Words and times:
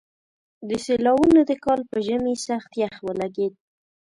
د 0.67 0.69
سېلاوونو 0.85 1.39
د 1.49 1.51
کال 1.65 1.79
په 1.89 1.97
ژمي 2.07 2.35
سخت 2.47 2.71
يخ 2.81 2.95
ولګېد. 3.07 3.53